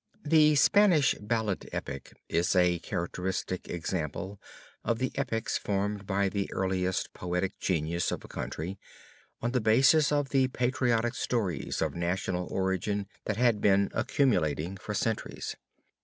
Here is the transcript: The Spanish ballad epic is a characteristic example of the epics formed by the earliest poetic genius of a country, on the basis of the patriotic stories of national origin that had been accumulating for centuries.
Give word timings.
The 0.23 0.55
Spanish 0.55 1.13
ballad 1.21 1.69
epic 1.71 2.13
is 2.27 2.55
a 2.55 2.79
characteristic 2.79 3.69
example 3.69 4.41
of 4.83 4.97
the 4.97 5.11
epics 5.13 5.59
formed 5.59 6.07
by 6.07 6.27
the 6.27 6.51
earliest 6.51 7.13
poetic 7.13 7.59
genius 7.59 8.11
of 8.11 8.25
a 8.25 8.27
country, 8.27 8.79
on 9.43 9.51
the 9.51 9.61
basis 9.61 10.11
of 10.11 10.29
the 10.29 10.47
patriotic 10.47 11.13
stories 11.13 11.83
of 11.83 11.93
national 11.93 12.47
origin 12.49 13.05
that 13.25 13.37
had 13.37 13.61
been 13.61 13.91
accumulating 13.93 14.75
for 14.75 14.95
centuries. 14.95 15.55